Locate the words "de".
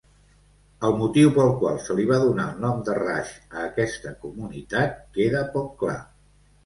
2.89-2.95